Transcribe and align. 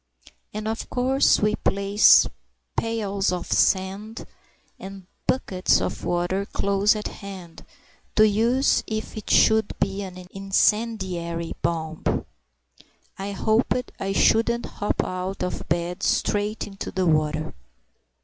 And 0.51 0.67
of 0.67 0.89
course 0.89 1.39
we 1.41 1.53
placed 1.55 2.27
pails 2.75 3.31
of 3.31 3.45
sand 3.51 4.25
and 4.79 5.05
buckets 5.27 5.79
of 5.79 6.03
water 6.03 6.43
close 6.47 6.95
at 6.95 7.07
hand, 7.07 7.63
to 8.15 8.27
use 8.27 8.83
if 8.87 9.15
it 9.15 9.29
should 9.29 9.77
be 9.79 10.01
an 10.01 10.25
incendiary 10.31 11.53
bomb. 11.61 12.25
(I 13.19 13.33
hoped 13.33 13.91
I 13.99 14.11
shouldn't 14.11 14.65
hop 14.65 15.03
out 15.03 15.43
of 15.43 15.69
bed 15.69 16.01
straight 16.01 16.65
into 16.65 16.89
the 16.89 17.05
water!) 17.05 17.53